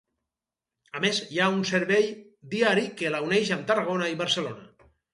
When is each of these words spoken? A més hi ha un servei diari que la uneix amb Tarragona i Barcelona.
A 0.99 1.01
més 1.03 1.19
hi 1.35 1.41
ha 1.43 1.51
un 1.59 1.61
servei 1.73 2.09
diari 2.57 2.89
que 3.03 3.15
la 3.19 3.23
uneix 3.31 3.55
amb 3.59 3.71
Tarragona 3.71 4.13
i 4.17 4.21
Barcelona. 4.27 4.93